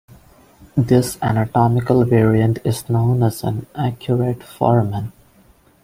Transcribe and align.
This 0.75 1.19
anatomical 1.21 2.05
variant 2.05 2.57
is 2.65 2.89
known 2.89 3.21
as 3.21 3.43
an 3.43 3.67
arcuate 3.75 4.41
foramen. 4.41 5.11